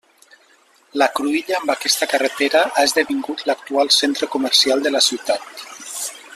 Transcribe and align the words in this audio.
La 1.01 1.07
cruïlla 1.19 1.57
amb 1.59 1.73
aquesta 1.73 2.07
carretera 2.15 2.63
ha 2.71 2.87
esdevingut 2.91 3.45
l'actual 3.51 3.95
centre 3.99 4.31
comercial 4.37 4.83
de 4.87 4.97
la 4.97 5.07
ciutat. 5.11 5.67